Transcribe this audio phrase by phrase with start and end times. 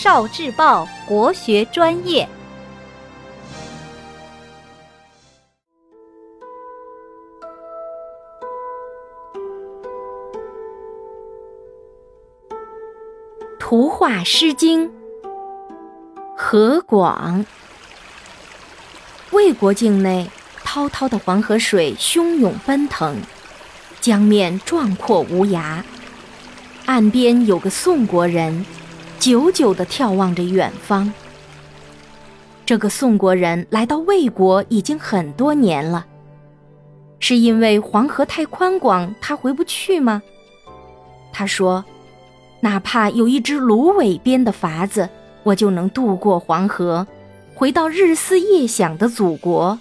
[0.00, 2.28] 少智报国学专业。
[13.58, 14.88] 图画《诗经》，
[16.36, 17.44] 河广。
[19.32, 20.30] 魏国境内，
[20.62, 23.20] 滔滔的黄河水汹涌奔腾，
[24.00, 25.82] 江面壮阔无涯。
[26.86, 28.64] 岸边有个宋国人，
[29.28, 31.12] 久久地眺望着远方。
[32.64, 36.06] 这个宋国人来到魏国已经很多年了，
[37.20, 40.22] 是因为黄河太宽广，他回不去吗？
[41.30, 41.84] 他说。
[42.60, 45.08] 哪怕有一只芦苇编的筏子，
[45.42, 47.06] 我就能渡过黄河，
[47.54, 49.78] 回到日思夜想的祖国。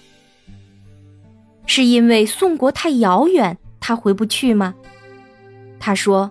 [1.65, 4.75] 是因为宋国太遥远，他回不去吗？
[5.79, 6.29] 他说：“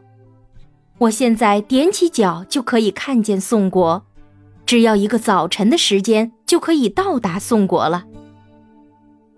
[0.98, 4.02] 我现在踮起脚就可以看见宋国，
[4.64, 8.04] 只要一个早晨的时间就可以到达宋国了。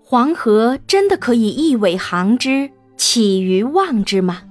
[0.01, 4.43] 黄河真的可以一苇航之，起于望之吗？”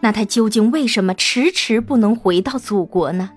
[0.00, 3.30] 那他究竟为什么迟迟不能回到祖国呢？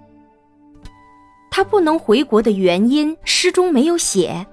[1.52, 4.46] 他不能回国的原因，诗中没有写，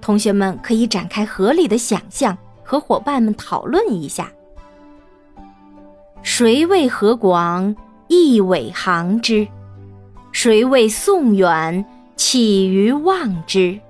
[0.00, 4.32] 同学们可以展开合理的想象，和伙伴们讨论一下。
[6.30, 7.74] 谁为河广，
[8.06, 9.48] 一苇航之？
[10.30, 11.82] 谁为宋远，
[12.16, 13.58] 起于望之？《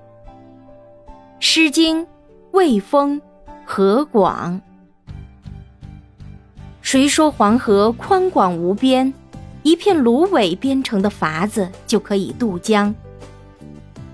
[1.41, 2.01] 诗经·
[2.51, 3.19] 魏风·
[3.65, 4.61] 河广》
[6.81, 9.13] 谁说黄河宽广无边，
[9.61, 12.95] 一片芦苇编成的筏子就可以渡江？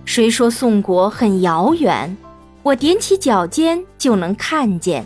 [0.03, 2.17] 谁说宋国很遥远，
[2.63, 5.05] 我踮起脚尖就能看见？